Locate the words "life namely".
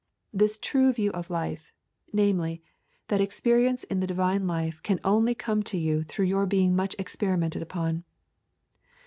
1.29-2.63